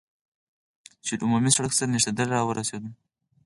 چې 1.05 1.13
له 1.19 1.23
عمومي 1.27 1.51
سړک 1.57 1.71
سره 1.77 1.91
نښلېدل 1.93 2.27
را 2.35 2.41
ورسېدو. 2.43 2.89